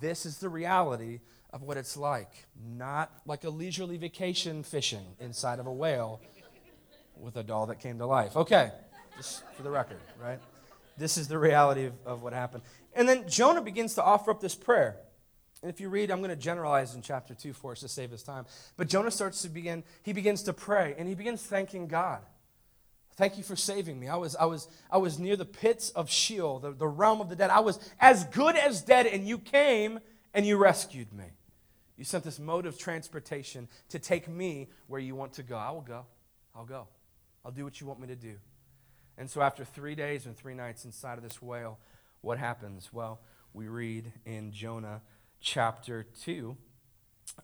[0.00, 1.20] This is the reality
[1.52, 2.46] of what it's like.
[2.76, 6.20] Not like a leisurely vacation fishing inside of a whale
[7.20, 8.36] with a doll that came to life.
[8.36, 8.70] Okay,
[9.16, 10.38] just for the record, right?
[10.96, 12.62] This is the reality of, of what happened.
[12.94, 14.96] And then Jonah begins to offer up this prayer.
[15.62, 18.12] And if you read, I'm going to generalize in chapter 2 for us to save
[18.12, 18.46] us time.
[18.76, 22.20] But Jonah starts to begin, he begins to pray, and he begins thanking God.
[23.16, 24.08] Thank you for saving me.
[24.08, 27.28] I was, I was, I was near the pits of Sheol, the, the realm of
[27.28, 27.50] the dead.
[27.50, 30.00] I was as good as dead, and you came
[30.32, 31.26] and you rescued me.
[31.98, 35.56] You sent this mode of transportation to take me where you want to go.
[35.56, 36.06] I will go.
[36.56, 36.88] I'll go.
[37.44, 38.36] I'll do what you want me to do.
[39.16, 41.78] And so, after three days and three nights inside of this whale,
[42.20, 42.92] what happens?
[42.92, 43.20] Well,
[43.52, 45.02] we read in Jonah
[45.40, 46.56] chapter 2.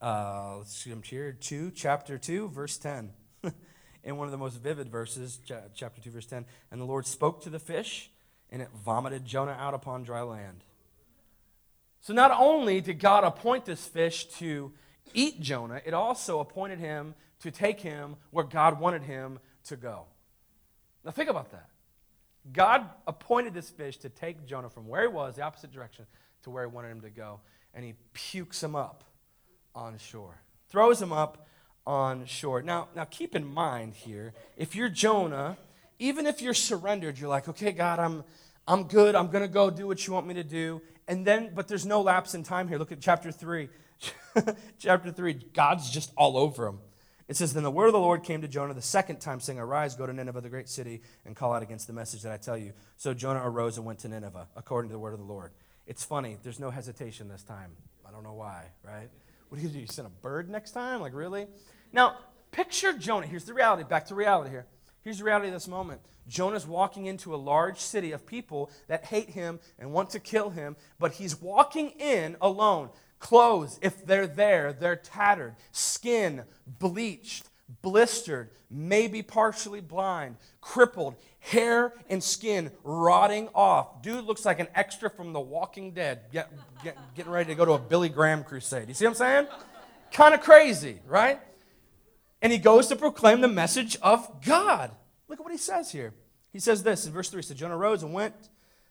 [0.00, 1.32] Uh, let's see, I'm here.
[1.32, 3.12] 2, chapter 2, verse 10.
[4.04, 5.40] in one of the most vivid verses,
[5.74, 6.44] chapter 2, verse 10.
[6.70, 8.10] And the Lord spoke to the fish,
[8.50, 10.64] and it vomited Jonah out upon dry land.
[12.00, 14.72] So not only did God appoint this fish to
[15.12, 20.04] eat Jonah, it also appointed him to take him where God wanted him to go.
[21.04, 21.68] Now think about that.
[22.52, 26.06] God appointed this fish to take Jonah from where he was, the opposite direction,
[26.42, 27.40] to where he wanted him to go
[27.76, 29.04] and he pukes him up
[29.74, 31.46] on shore, throws him up
[31.86, 32.62] on shore.
[32.62, 35.58] Now, now keep in mind here, if you're Jonah,
[35.98, 38.24] even if you're surrendered, you're like, okay, God, I'm,
[38.66, 39.14] I'm good.
[39.14, 40.80] I'm going to go do what you want me to do.
[41.06, 42.78] And then, but there's no lapse in time here.
[42.78, 43.68] Look at chapter 3.
[44.78, 46.78] chapter 3, God's just all over him.
[47.28, 49.58] It says, Then the word of the Lord came to Jonah the second time, saying,
[49.58, 52.36] Arise, go to Nineveh, the great city, and call out against the message that I
[52.36, 52.72] tell you.
[52.96, 55.52] So Jonah arose and went to Nineveh, according to the word of the Lord.
[55.86, 57.72] It's funny, there's no hesitation this time.
[58.06, 59.08] I don't know why, right?
[59.48, 59.78] What do you do?
[59.78, 61.00] You send a bird next time?
[61.00, 61.46] Like, really?
[61.92, 62.16] Now,
[62.50, 63.26] picture Jonah.
[63.26, 63.84] Here's the reality.
[63.84, 64.66] Back to reality here.
[65.02, 66.00] Here's the reality of this moment.
[66.28, 70.50] Jonah's walking into a large city of people that hate him and want to kill
[70.50, 72.90] him, but he's walking in alone.
[73.18, 75.56] Clothes, if they're there, they're tattered.
[75.72, 77.48] Skin bleached,
[77.82, 84.02] blistered, maybe partially blind, crippled hair and skin rotting off.
[84.02, 86.52] Dude looks like an extra from The Walking Dead, get,
[86.82, 88.88] get, getting ready to go to a Billy Graham crusade.
[88.88, 89.46] You see what I'm saying?
[90.12, 91.40] kind of crazy, right?
[92.42, 94.90] And he goes to proclaim the message of God.
[95.28, 96.14] Look at what he says here.
[96.52, 98.34] He says this in verse 3 So Jonah rose and went.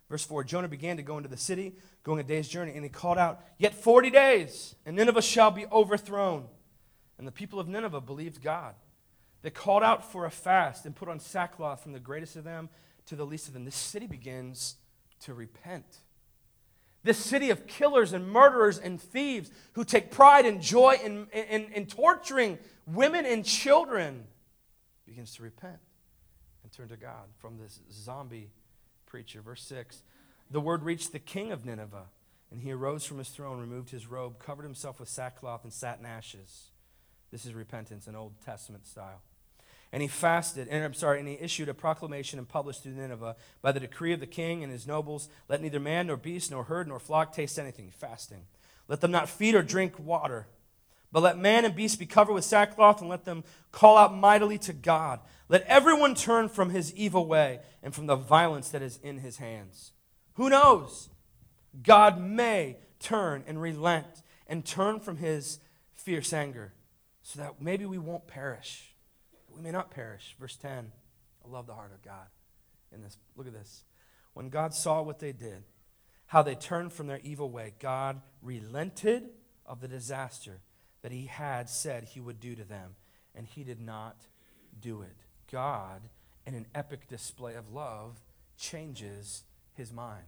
[0.10, 2.90] Verse 4 Jonah began to go into the city, going a day's journey, and he
[2.90, 6.46] called out, Yet 40 days, and Nineveh shall be overthrown.
[7.18, 8.76] And the people of Nineveh believed God.
[9.42, 12.70] They called out for a fast and put on sackcloth from the greatest of them
[13.06, 13.64] to the least of them.
[13.64, 14.76] This city begins
[15.22, 15.86] to repent.
[17.04, 21.72] This city of killers and murderers and thieves who take pride and joy in, in,
[21.72, 24.26] in torturing women and children
[25.06, 25.78] begins to repent
[26.64, 28.50] and turn to God from this zombie
[29.16, 29.40] preacher.
[29.40, 30.02] Verse 6
[30.52, 32.10] The word reached the king of Nineveh,
[32.52, 36.00] and he arose from his throne, removed his robe, covered himself with sackcloth, and sat
[36.00, 36.72] in ashes.
[37.32, 39.22] This is repentance in Old Testament style.
[39.94, 43.38] And he fasted, and I'm sorry, and he issued a proclamation and published through Nineveh
[43.62, 46.66] by the decree of the king and his nobles let neither man nor beast nor
[46.66, 48.42] herd nor flock taste anything, fasting.
[48.90, 50.48] Let them not feed or drink water,
[51.16, 54.58] but let man and beast be covered with sackcloth and let them call out mightily
[54.58, 55.22] to God.
[55.48, 59.38] Let everyone turn from his evil way and from the violence that is in his
[59.38, 59.94] hands.
[60.34, 61.10] Who knows?
[61.82, 65.60] God may turn and relent and turn from his
[65.94, 66.74] fierce anger
[67.22, 68.96] so that maybe we won't perish
[69.56, 70.36] we may not perish.
[70.40, 70.92] Verse 10.
[71.44, 72.28] I love the heart of God
[72.92, 73.18] in this.
[73.36, 73.84] Look at this.
[74.34, 75.64] When God saw what they did,
[76.28, 79.30] how they turned from their evil way, God relented
[79.66, 80.62] of the disaster
[81.06, 82.96] that he had said he would do to them,
[83.36, 84.16] and he did not
[84.82, 85.16] do it.
[85.52, 86.02] God,
[86.48, 88.24] in an epic display of love,
[88.58, 89.44] changes
[89.76, 90.26] his mind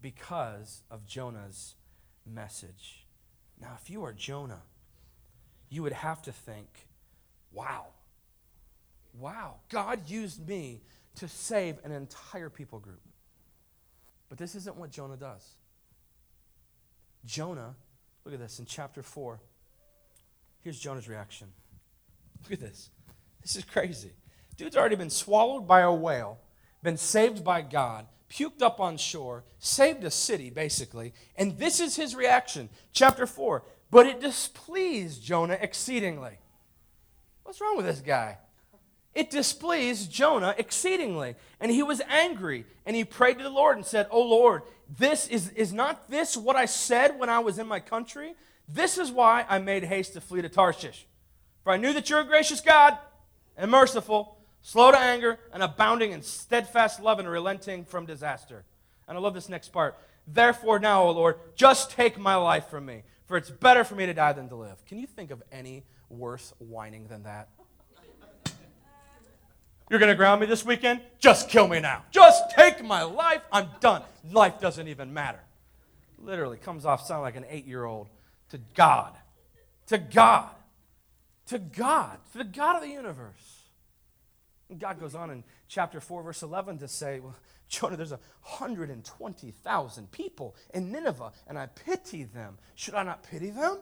[0.00, 1.74] because of Jonah's
[2.24, 3.04] message.
[3.60, 4.62] Now, if you are Jonah,
[5.70, 6.68] you would have to think,
[7.50, 7.86] wow,
[9.12, 10.82] wow, God used me
[11.16, 13.02] to save an entire people group.
[14.28, 15.44] But this isn't what Jonah does.
[17.24, 17.74] Jonah,
[18.24, 19.40] look at this in chapter 4.
[20.62, 21.48] Here's Jonah's reaction.
[22.42, 22.90] Look at this.
[23.42, 24.12] This is crazy.
[24.56, 26.38] Dude's already been swallowed by a whale,
[26.82, 31.14] been saved by God, puked up on shore, saved a city, basically.
[31.36, 32.68] And this is his reaction.
[32.92, 33.62] Chapter 4.
[33.90, 36.38] But it displeased Jonah exceedingly.
[37.44, 38.38] What's wrong with this guy?
[39.14, 41.36] It displeased Jonah exceedingly.
[41.60, 42.66] And he was angry.
[42.84, 44.62] And he prayed to the Lord and said, Oh Lord,
[44.98, 48.34] this is, is not this what I said when I was in my country?
[48.68, 51.06] This is why I made haste to flee to Tarshish.
[51.64, 52.98] For I knew that you're a gracious God
[53.56, 58.64] and merciful, slow to anger, and abounding in steadfast love and relenting from disaster.
[59.08, 59.96] And I love this next part.
[60.26, 64.04] Therefore, now, O Lord, just take my life from me, for it's better for me
[64.04, 64.84] to die than to live.
[64.84, 67.48] Can you think of any worse whining than that?
[69.90, 71.00] You're going to ground me this weekend?
[71.18, 72.04] Just kill me now.
[72.10, 73.40] Just take my life.
[73.50, 74.02] I'm done.
[74.30, 75.40] Life doesn't even matter.
[76.18, 78.08] Literally comes off sounding like an eight year old
[78.50, 79.14] to God.
[79.88, 80.50] To God.
[81.46, 82.18] To God.
[82.32, 83.70] To the God of the universe.
[84.70, 87.34] And God goes on in chapter 4, verse 11 to say, well,
[87.68, 92.58] Jonah, there's 120,000 people in Nineveh, and I pity them.
[92.74, 93.78] Should I not pity them?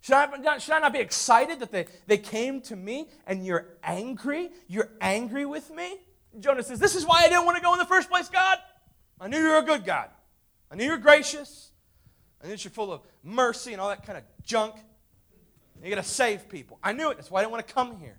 [0.00, 3.44] Should I, not, should I not be excited that they, they came to me and
[3.44, 4.50] you're angry?
[4.68, 5.96] You're angry with me?
[6.38, 8.58] Jonah says, This is why I didn't want to go in the first place, God.
[9.20, 10.08] I knew you were a good God.
[10.70, 11.67] I knew you were gracious.
[12.42, 14.74] I knew you're full of mercy and all that kind of junk.
[15.80, 16.78] You're going to save people.
[16.82, 17.16] I knew it.
[17.16, 18.16] That's why I didn't want to come here.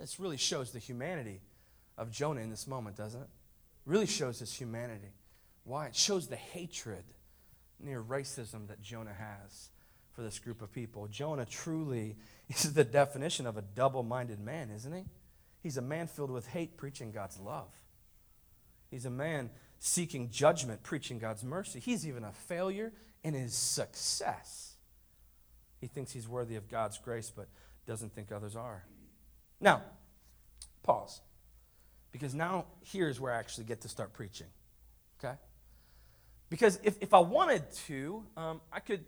[0.00, 1.40] This really shows the humanity
[1.96, 3.28] of Jonah in this moment, doesn't it?
[3.84, 5.12] Really shows his humanity.
[5.64, 5.86] Why?
[5.86, 7.04] It shows the hatred
[7.80, 9.70] near racism that Jonah has
[10.12, 11.06] for this group of people.
[11.08, 12.16] Jonah truly
[12.48, 15.04] is the definition of a double minded man, isn't he?
[15.62, 17.72] He's a man filled with hate, preaching God's love.
[18.90, 21.80] He's a man seeking judgment, preaching God's mercy.
[21.80, 24.76] He's even a failure in his success.
[25.80, 27.48] He thinks he's worthy of God's grace, but
[27.86, 28.84] doesn't think others are.
[29.60, 29.82] Now,
[30.82, 31.20] pause.
[32.12, 34.46] Because now here's where I actually get to start preaching.
[35.18, 35.34] Okay?
[36.50, 39.04] Because if, if I wanted to, um, I could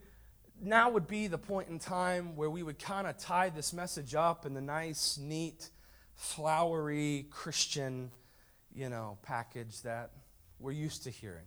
[0.62, 4.14] now would be the point in time where we would kind of tie this message
[4.14, 5.70] up in the nice, neat,
[6.16, 8.10] flowery Christian,
[8.74, 10.10] you know, package that
[10.58, 11.46] we're used to hearing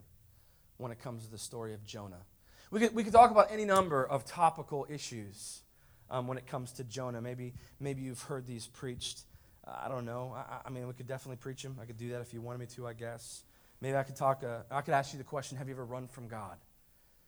[0.77, 2.25] when it comes to the story of Jonah.
[2.73, 5.61] We could, we could talk about any number of topical issues
[6.09, 7.21] um, when it comes to Jonah.
[7.21, 9.21] Maybe, maybe you've heard these preached.
[9.63, 10.33] Uh, I don't know.
[10.35, 11.77] I, I, mean, we could definitely preach them.
[11.79, 13.43] I could do that if you wanted me to, I guess.
[13.79, 16.07] Maybe I could talk, uh, I could ask you the question Have you ever run
[16.07, 16.57] from God?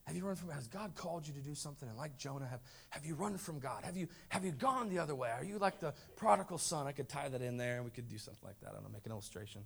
[0.06, 0.56] Have you run from God?
[0.56, 1.88] Has God called you to do something?
[1.88, 3.84] And like Jonah, have, have you run from God?
[3.84, 5.30] Have you, have you gone the other way?
[5.30, 6.88] Are you like the prodigal son?
[6.88, 8.72] I could tie that in there and we could do something like that.
[8.72, 9.62] I don't know, make an illustration.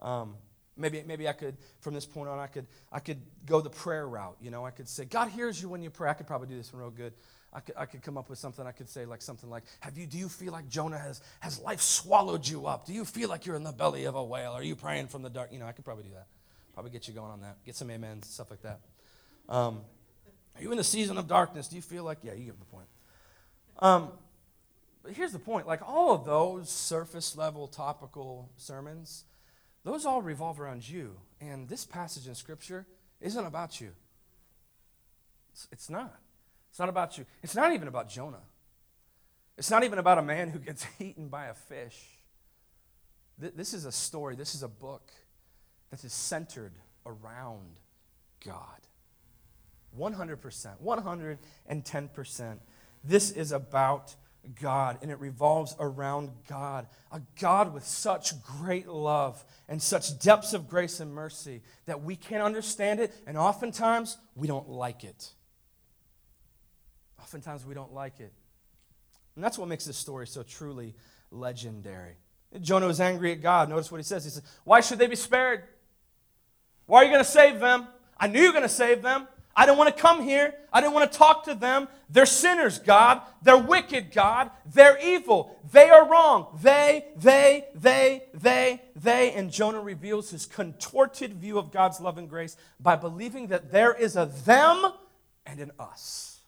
[0.00, 0.34] Um,
[0.76, 4.06] maybe, maybe I could, from this point on, I could, I could go the prayer
[4.06, 4.36] route.
[4.40, 6.10] You know, I could say, God hears you when you pray.
[6.10, 7.12] I could probably do this one real good.
[7.52, 8.66] I could, I could come up with something.
[8.66, 10.06] I could say like something like, "Have you?
[10.06, 12.84] Do you feel like Jonah has has life swallowed you up?
[12.84, 14.52] Do you feel like you're in the belly of a whale?
[14.52, 15.52] Are you praying from the dark?
[15.52, 16.26] You know, I could probably do that.
[16.74, 17.56] Probably get you going on that.
[17.64, 18.80] Get some amens, stuff like that.
[19.48, 19.80] Um,
[20.56, 21.68] are you in the season of darkness?
[21.68, 22.86] Do you feel like, yeah, you get the point.
[23.78, 24.10] Um,
[25.02, 29.24] but here's the point like all of those surface level topical sermons,
[29.86, 31.14] those all revolve around you.
[31.40, 32.86] And this passage in Scripture
[33.20, 33.92] isn't about you.
[35.52, 36.18] It's, it's not.
[36.70, 37.24] It's not about you.
[37.40, 38.42] It's not even about Jonah.
[39.56, 42.18] It's not even about a man who gets eaten by a fish.
[43.38, 45.12] This is a story, this is a book
[45.90, 46.72] that is centered
[47.04, 47.78] around
[48.44, 48.80] God.
[49.96, 52.58] 100%, 110%.
[53.04, 54.16] This is about
[54.54, 56.86] God, and it revolves around God.
[57.10, 62.16] A God with such great love and such depths of grace and mercy that we
[62.16, 65.30] can't understand it, and oftentimes we don't like it.
[67.20, 68.32] Oftentimes we don't like it.
[69.34, 70.94] And that's what makes this story so truly
[71.30, 72.16] legendary.
[72.60, 73.68] Jonah was angry at God.
[73.68, 74.24] Notice what he says.
[74.24, 75.64] He says, Why should they be spared?
[76.86, 77.88] Why are you going to save them?
[78.18, 79.26] I knew you were going to save them.
[79.56, 80.54] I didn't want to come here.
[80.70, 81.88] I didn't want to talk to them.
[82.10, 83.22] They're sinners, God.
[83.42, 84.50] They're wicked, God.
[84.66, 85.58] They're evil.
[85.72, 86.58] They are wrong.
[86.62, 89.32] They, they, they, they, they.
[89.32, 93.94] And Jonah reveals his contorted view of God's love and grace by believing that there
[93.94, 94.92] is a them
[95.46, 96.40] and an us.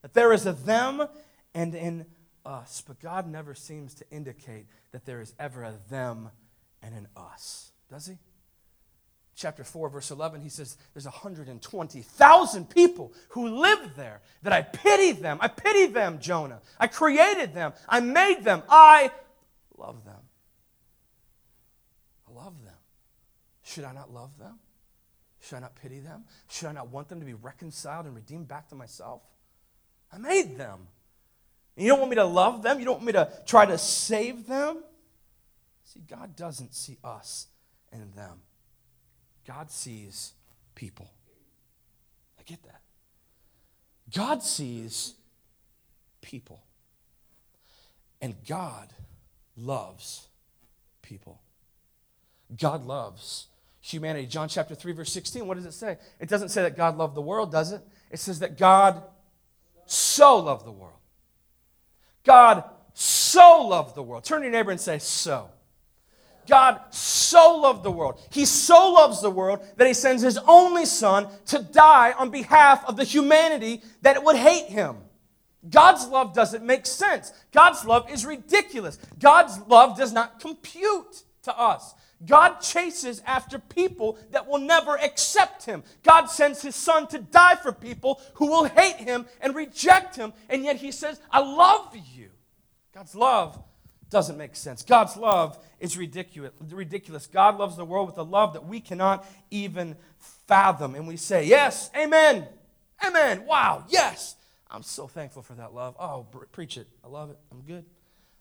[0.00, 1.06] That there is a them
[1.54, 2.06] and an
[2.46, 2.82] us.
[2.86, 6.30] But God never seems to indicate that there is ever a them
[6.82, 8.14] and an us, does he?
[9.34, 15.12] Chapter 4, verse 11, he says, There's 120,000 people who live there that I pity
[15.12, 15.38] them.
[15.40, 16.60] I pity them, Jonah.
[16.78, 17.72] I created them.
[17.88, 18.62] I made them.
[18.68, 19.10] I
[19.76, 20.20] love them.
[22.28, 22.74] I love them.
[23.62, 24.58] Should I not love them?
[25.40, 26.24] Should I not pity them?
[26.48, 29.22] Should I not want them to be reconciled and redeemed back to myself?
[30.12, 30.88] I made them.
[31.76, 32.78] And you don't want me to love them?
[32.78, 34.82] You don't want me to try to save them?
[35.84, 37.46] See, God doesn't see us
[37.92, 38.40] in them.
[39.50, 40.32] God sees
[40.76, 41.10] people.
[42.38, 42.82] I get that.
[44.14, 45.14] God sees
[46.20, 46.62] people.
[48.20, 48.92] And God
[49.56, 50.28] loves
[51.02, 51.40] people.
[52.56, 53.48] God loves
[53.80, 54.26] humanity.
[54.26, 55.98] John chapter 3, verse 16, what does it say?
[56.20, 57.80] It doesn't say that God loved the world, does it?
[58.12, 59.02] It says that God
[59.84, 60.94] so loved the world.
[62.22, 62.62] God
[62.94, 64.22] so loved the world.
[64.22, 65.48] Turn to your neighbor and say, so.
[66.50, 68.20] God so loved the world.
[68.30, 72.84] He so loves the world that he sends his only son to die on behalf
[72.86, 74.96] of the humanity that would hate him.
[75.70, 77.32] God's love doesn't make sense.
[77.52, 78.98] God's love is ridiculous.
[79.20, 81.94] God's love does not compute to us.
[82.26, 85.84] God chases after people that will never accept him.
[86.02, 90.32] God sends his son to die for people who will hate him and reject him,
[90.48, 92.30] and yet he says, I love you.
[92.92, 93.62] God's love
[94.10, 94.82] doesn't make sense.
[94.82, 97.26] God's love is ridiculous.
[97.26, 99.96] God loves the world with a love that we cannot even
[100.46, 100.94] fathom.
[100.94, 102.46] And we say, Yes, amen,
[103.04, 104.36] amen, wow, yes.
[104.70, 105.96] I'm so thankful for that love.
[105.98, 106.86] Oh, preach it.
[107.04, 107.38] I love it.
[107.50, 107.84] I'm good.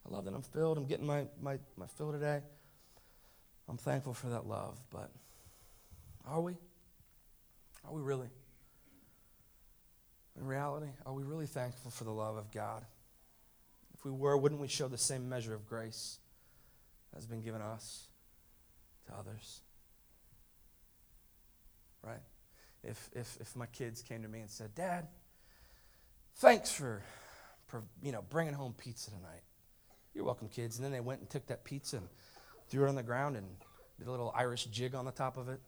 [0.05, 0.77] I love that I'm filled.
[0.77, 2.41] I'm getting my, my, my fill today.
[3.67, 5.11] I'm thankful for that love, but
[6.27, 6.53] are we?
[7.87, 8.29] Are we really?
[10.39, 12.85] In reality, are we really thankful for the love of God?
[13.99, 16.19] If we were, wouldn't we show the same measure of grace
[17.11, 18.07] that has been given us
[19.07, 19.59] to others?
[22.01, 22.21] Right?
[22.81, 25.07] If, if, if my kids came to me and said, Dad,
[26.37, 27.03] thanks for,
[27.67, 29.41] for you know, bringing home pizza tonight.
[30.13, 30.77] You're welcome, kids.
[30.77, 32.07] And then they went and took that pizza and
[32.69, 33.47] threw it on the ground and
[33.97, 35.59] did a little Irish jig on the top of it.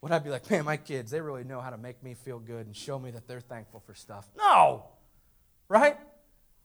[0.00, 2.40] Would I be like, man, my kids, they really know how to make me feel
[2.40, 4.26] good and show me that they're thankful for stuff?
[4.36, 4.86] No!
[5.68, 5.96] Right?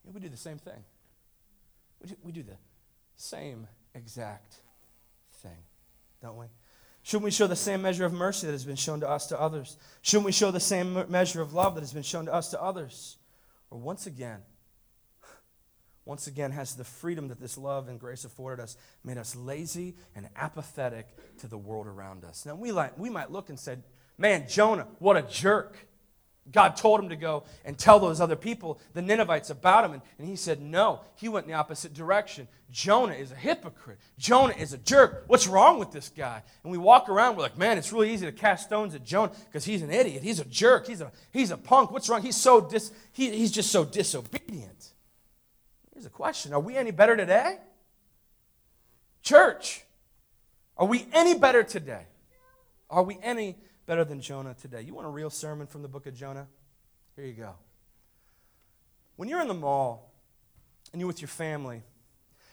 [0.06, 0.84] Yeah, we do the same thing.
[2.00, 2.56] We do, we do the
[3.16, 4.60] same exact
[5.42, 5.58] thing,
[6.22, 6.46] don't we?
[7.02, 9.40] Shouldn't we show the same measure of mercy that has been shown to us to
[9.40, 9.78] others?
[10.02, 12.60] Shouldn't we show the same measure of love that has been shown to us to
[12.60, 13.16] others?
[13.70, 14.40] Or once again,
[16.04, 19.94] once again, has the freedom that this love and grace afforded us made us lazy
[20.16, 21.06] and apathetic
[21.38, 22.44] to the world around us?
[22.44, 23.76] Now, we, like, we might look and say,
[24.18, 25.76] man, Jonah, what a jerk.
[26.52, 29.92] God told him to go and tell those other people, the Ninevites, about him.
[29.94, 31.00] And, and, he said, No.
[31.16, 32.46] He went in the opposite direction.
[32.70, 33.98] Jonah is a hypocrite.
[34.18, 35.24] Jonah is a jerk.
[35.26, 36.42] What's wrong with this guy?
[36.62, 39.32] And we walk around, we're like, Man, it's really easy to cast stones at Jonah
[39.46, 40.22] because he's an idiot.
[40.22, 40.86] He's a jerk.
[40.86, 41.90] He's a, he's a punk.
[41.90, 42.22] What's wrong?
[42.22, 44.92] He's, so dis, he, he's just so disobedient.
[45.92, 47.58] Here's a question Are we any better today?
[49.22, 49.82] Church,
[50.76, 52.06] are we any better today?
[52.88, 54.82] Are we any better than Jonah today?
[54.82, 56.46] You want a real sermon from the book of Jonah?
[57.14, 57.54] Here you go.
[59.16, 60.12] When you're in the mall
[60.92, 61.82] and you're with your family,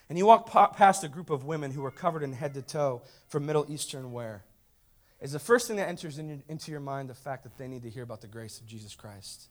[0.10, 3.02] and you walk past a group of women who are covered in head to toe
[3.28, 4.44] from Middle Eastern wear,
[5.22, 7.68] is the first thing that enters in your, into your mind the fact that they
[7.68, 9.48] need to hear about the grace of Jesus Christ?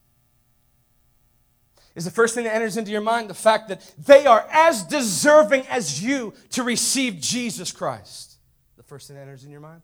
[1.94, 4.82] is the first thing that enters into your mind the fact that they are as
[4.82, 8.38] deserving as you to receive Jesus Christ.
[8.76, 9.82] The first thing that enters in your mind?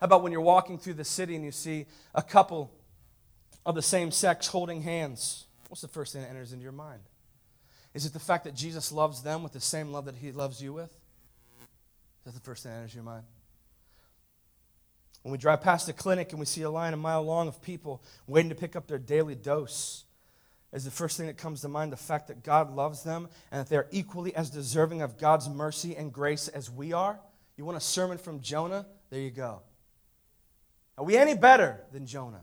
[0.00, 2.72] How about when you're walking through the city and you see a couple
[3.66, 5.46] of the same sex holding hands?
[5.68, 7.02] What's the first thing that enters into your mind?
[7.94, 10.62] Is it the fact that Jesus loves them with the same love that he loves
[10.62, 10.90] you with?
[10.90, 13.24] Is that the first thing that enters your mind?
[15.22, 17.60] When we drive past a clinic and we see a line a mile long of
[17.60, 20.04] people waiting to pick up their daily dose,
[20.72, 23.60] is the first thing that comes to mind the fact that God loves them and
[23.60, 27.18] that they're equally as deserving of God's mercy and grace as we are?
[27.56, 28.86] You want a sermon from Jonah?
[29.10, 29.62] There you go.
[30.98, 32.42] Are we any better than Jonah?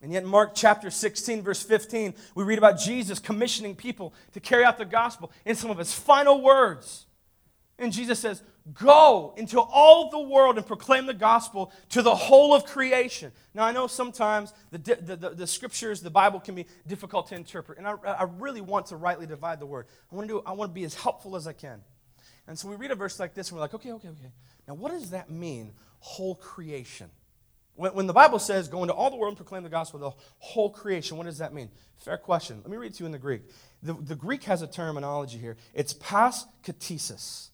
[0.00, 4.62] And yet, Mark chapter 16, verse 15, we read about Jesus commissioning people to carry
[4.62, 7.06] out the gospel in some of his final words.
[7.78, 12.54] And Jesus says, Go into all the world and proclaim the gospel to the whole
[12.54, 13.32] of creation.
[13.54, 17.36] Now, I know sometimes the, the, the, the scriptures, the Bible can be difficult to
[17.36, 19.86] interpret, and I, I really want to rightly divide the word.
[20.10, 21.80] I want, to do, I want to be as helpful as I can.
[22.48, 24.32] And so we read a verse like this, and we're like, okay, okay, okay.
[24.66, 27.10] Now, what does that mean, whole creation?
[27.74, 30.22] When, the Bible says, go into all the world and proclaim the gospel to the
[30.38, 31.68] whole creation, what does that mean?
[31.98, 32.60] Fair question.
[32.62, 33.42] Let me read to you in the Greek.
[33.82, 35.58] The, the Greek has a terminology here.
[35.74, 37.48] It's pas katesis.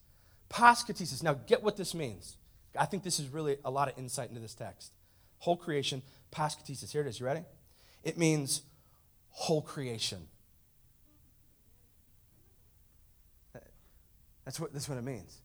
[0.49, 1.25] Paskatesis.
[1.25, 2.37] Now, get what this means.
[2.79, 4.93] I think this is really a lot of insight into this text.
[5.39, 6.93] Whole creation, paskatesis.
[6.93, 7.19] Here it is.
[7.19, 7.43] You ready?
[8.05, 8.63] It means
[9.31, 10.29] whole creation.
[14.45, 15.41] That's what, that's what it means.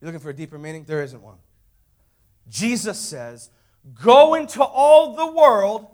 [0.00, 0.84] You're looking for a deeper meaning?
[0.84, 1.38] There isn't one.
[2.48, 3.50] Jesus says,
[4.02, 5.86] Go into all the world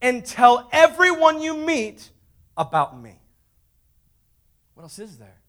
[0.00, 2.10] and tell everyone you meet
[2.56, 3.18] about me.
[4.74, 5.40] What else is there?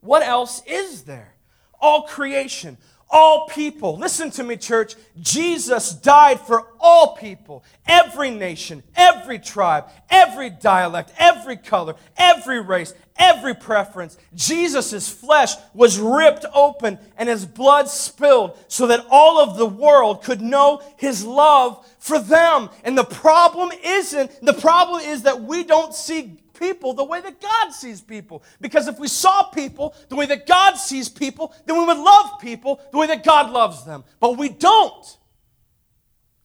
[0.00, 1.34] What else is there?
[1.82, 2.78] all creation,
[3.12, 3.98] all people.
[3.98, 4.96] Listen to me, church.
[5.20, 12.94] Jesus died for all people, every nation, every tribe, every dialect, every color, every race,
[13.16, 14.16] every preference.
[14.34, 20.24] Jesus' flesh was ripped open and his blood spilled so that all of the world
[20.24, 22.70] could know his love for them.
[22.82, 27.40] And the problem isn't, the problem is that we don't see people the way that
[27.40, 28.42] God sees people.
[28.60, 32.40] Because if we saw people the way that God sees people, then we would love
[32.40, 34.04] people the way that God loves them.
[34.20, 35.18] But we don't.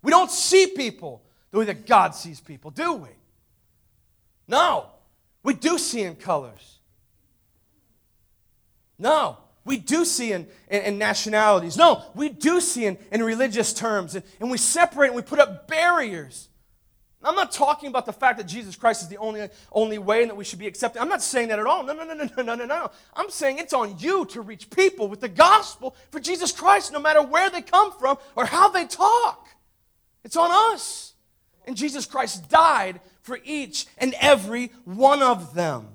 [0.01, 3.09] We don't see people the way that God sees people, do we?
[4.47, 4.87] No.
[5.43, 6.79] We do see in colors.
[8.99, 9.37] No.
[9.67, 11.75] We do see in, in, in nationalities.
[11.75, 14.15] No, we do see in, in religious terms.
[14.15, 16.47] And, and we separate and we put up barriers.
[17.23, 20.29] I'm not talking about the fact that Jesus Christ is the only, only way and
[20.29, 21.01] that we should be accepted.
[21.01, 21.83] I'm not saying that at all.
[21.83, 22.91] No, no, no, no, no, no, no, no.
[23.15, 26.99] I'm saying it's on you to reach people with the gospel for Jesus Christ, no
[26.99, 29.47] matter where they come from or how they talk.
[30.23, 31.13] It's on us.
[31.65, 35.87] And Jesus Christ died for each and every one of them.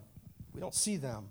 [0.52, 1.28] We don't see them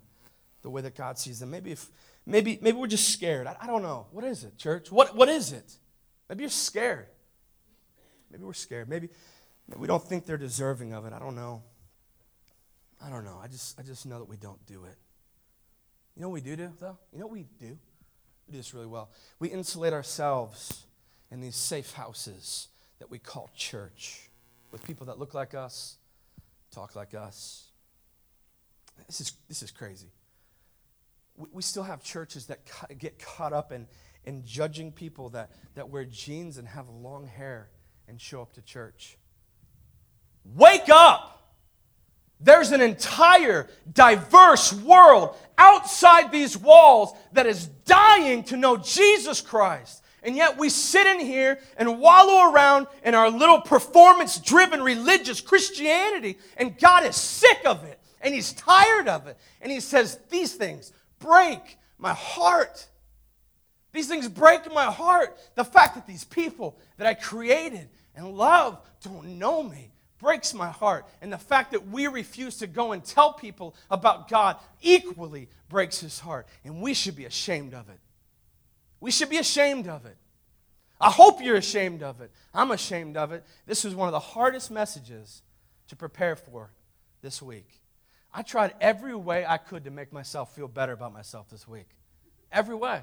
[0.62, 1.52] the way that God sees them.
[1.52, 1.88] Maybe if
[2.26, 3.46] maybe maybe we're just scared.
[3.46, 4.08] I, I don't know.
[4.12, 4.92] What is it, church?
[4.92, 5.76] What what is it?
[6.30, 7.08] Maybe you're scared.
[8.32, 8.90] Maybe we're scared.
[8.90, 9.10] Maybe
[9.78, 11.14] we don't think they're deserving of it.
[11.14, 11.64] I don't know.
[13.04, 13.40] I don't know.
[13.42, 14.96] I just, I just know that we don't do it.
[16.16, 16.98] You know what we do, do though?
[17.12, 17.78] You know what we do?
[18.48, 19.10] We do this really well.
[19.40, 20.86] We insulate ourselves
[21.32, 22.68] in these safe houses
[23.00, 24.30] that we call church
[24.72, 25.98] with people that look like us,
[26.72, 27.72] talk like us.
[29.08, 30.12] This is, this is crazy.
[31.38, 33.88] We, we still have churches that cu- get caught up in,
[34.26, 37.70] in judging people that, that wear jeans and have long hair
[38.08, 39.18] and show up to church.
[40.46, 41.32] Wake up!
[42.40, 50.04] There's an entire diverse world outside these walls that is dying to know Jesus Christ.
[50.24, 55.42] And yet we sit in here and wallow around in our little performance driven religious
[55.42, 59.38] Christianity, and God is sick of it, and He's tired of it.
[59.62, 62.88] And He says, These things break my heart.
[63.94, 65.38] These things break my heart.
[65.56, 69.91] The fact that these people that I created and love don't know me
[70.22, 71.06] breaks my heart.
[71.22, 76.00] And the fact that we refuse to go and tell people about God equally breaks
[76.00, 76.48] his heart.
[76.64, 78.00] And we should be ashamed of it.
[79.00, 80.16] We should be ashamed of it.
[81.00, 82.32] I hope you're ashamed of it.
[82.54, 83.44] I'm ashamed of it.
[83.66, 85.42] This was one of the hardest messages
[85.88, 86.72] to prepare for
[87.24, 87.82] this week.
[88.34, 91.90] I tried every way I could to make myself feel better about myself this week.
[92.52, 93.02] Every way.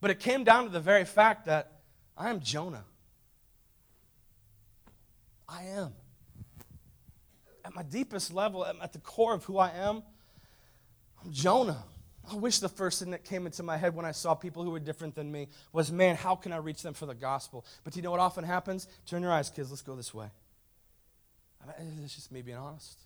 [0.00, 1.72] But it came down to the very fact that
[2.16, 2.84] I am Jonah.
[5.48, 5.92] I am
[7.68, 10.02] at my deepest level, at the core of who I am,
[11.22, 11.84] I'm Jonah.
[12.30, 14.70] I wish the first thing that came into my head when I saw people who
[14.70, 17.66] were different than me was, man, how can I reach them for the gospel?
[17.84, 18.88] But you know what often happens?
[19.06, 20.28] Turn your eyes, kids, let's go this way.
[22.02, 22.98] It's just me being honest.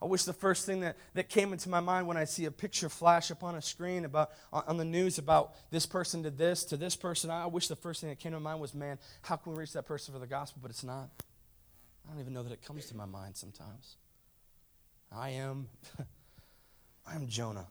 [0.00, 2.52] I wish the first thing that, that came into my mind when I see a
[2.52, 6.62] picture flash up on a screen about on the news about this person did this
[6.66, 9.00] to this person, I wish the first thing that came to my mind was, man,
[9.22, 10.60] how can we reach that person for the gospel?
[10.62, 11.08] But it's not.
[12.08, 13.96] I don't even know that it comes to my mind sometimes.
[15.12, 15.68] I am,
[17.06, 17.66] I am Jonah.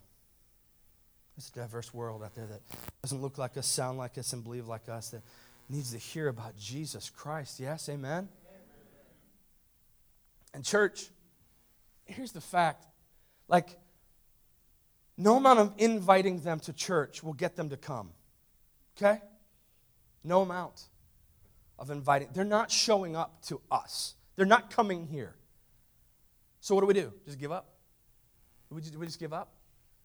[1.38, 2.62] It's a diverse world out there that
[3.02, 5.22] doesn't look like us, sound like us, and believe like us, that
[5.70, 7.60] needs to hear about Jesus Christ.
[7.60, 8.30] Yes, amen?
[10.54, 11.10] And, church,
[12.06, 12.86] here's the fact
[13.48, 13.78] like,
[15.18, 18.12] no amount of inviting them to church will get them to come.
[18.98, 19.20] Okay?
[20.24, 20.84] No amount
[21.80, 22.30] of inviting.
[22.34, 24.16] They're not showing up to us.
[24.38, 25.36] They're not coming here.
[26.62, 27.12] So what do we do?
[27.26, 27.74] Just give up?
[28.70, 29.50] We just, we just give up?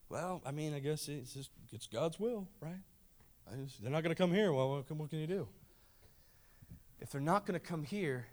[0.09, 2.80] Well, I mean, I guess it's just it's God's will, right?
[3.64, 4.53] Just, they're not going to come here.
[4.53, 5.49] Well, what can, you do?
[7.01, 8.26] If they're not going to come here,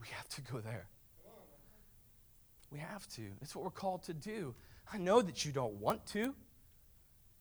[0.00, 0.86] we have to go there.
[2.70, 3.22] We have to.
[3.42, 4.54] It's what we're called to do.
[4.92, 6.34] I know that you don't want to.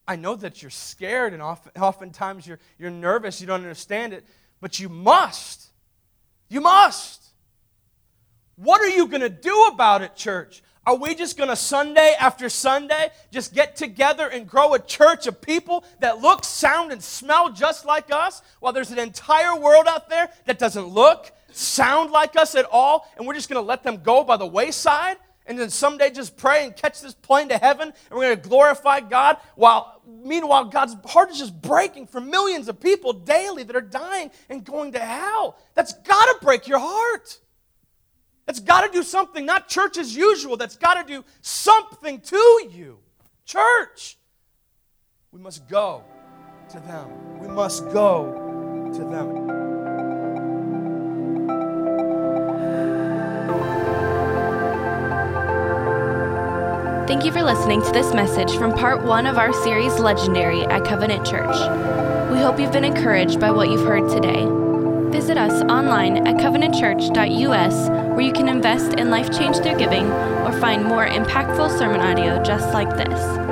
[0.08, 4.26] I know that you're scared and often, oftentimes you're, you're nervous, you don't understand it,
[4.62, 5.68] but you must.
[6.48, 7.26] You must.
[8.56, 10.64] What are you going to do about it, church?
[10.88, 15.26] Are we just going to Sunday after Sunday just get together and grow a church
[15.26, 19.88] of people that look, sound, and smell just like us while there's an entire world
[19.88, 23.68] out there that doesn't look, sound like us at all, and we're just going to
[23.68, 25.18] let them go by the wayside?
[25.48, 28.50] And then someday just pray and catch this plane to heaven and we're going to
[28.50, 33.76] glorify God while meanwhile God's heart is just breaking for millions of people daily that
[33.76, 35.60] are dying and going to hell.
[35.76, 37.40] That's got to break your heart.
[38.46, 40.56] That's got to do something, not church as usual.
[40.58, 43.00] That's got to do something to you.
[43.46, 44.18] Church,
[45.32, 46.04] we must go
[46.70, 47.40] to them.
[47.40, 49.46] We must go to them.
[57.08, 60.86] Thank you for listening to this message from part one of our series Legendary at
[60.86, 61.56] Covenant Church.
[62.32, 64.65] We hope you've been encouraged by what you've heard today.
[65.16, 70.52] Visit us online at covenantchurch.us where you can invest in life change through giving or
[70.60, 73.45] find more impactful sermon audio just like this.